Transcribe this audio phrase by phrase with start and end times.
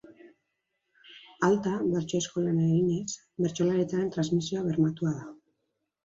[1.47, 5.29] Alta, bertso eskolen eraginez, bertsolaritzaren transmisioa bermatua da.